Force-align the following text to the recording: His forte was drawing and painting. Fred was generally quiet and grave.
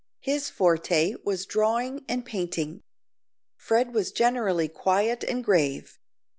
His 0.21 0.49
forte 0.49 1.13
was 1.23 1.45
drawing 1.45 2.03
and 2.09 2.25
painting. 2.25 2.81
Fred 3.55 3.93
was 3.93 4.11
generally 4.11 4.67
quiet 4.67 5.23
and 5.23 5.43
grave. 5.43 5.99